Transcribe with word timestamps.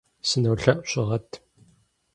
Сынолъэӏу, 0.27 0.83
щыгъэт. 0.89 1.29